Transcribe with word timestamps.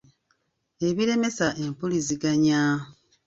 ebiremesa 0.87 1.47
empulizigannya 1.63 2.61